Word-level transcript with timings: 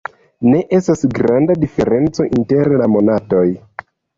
Ne 0.51 0.61
estas 0.77 1.03
granda 1.17 1.57
diferenco 1.65 2.27
inter 2.41 2.73
la 2.83 2.89
monatoj. 2.99 3.47